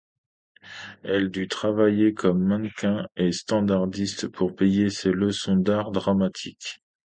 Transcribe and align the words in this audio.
Elle 1.03 1.29
dut 1.29 1.47
travailler 1.47 2.15
comme 2.15 2.41
mannequin 2.43 3.07
et 3.17 3.31
standardiste 3.31 4.29
pour 4.29 4.55
payer 4.55 4.89
ses 4.89 5.11
leçons 5.11 5.57
d'art 5.57 5.91
dramatique. 5.91 6.81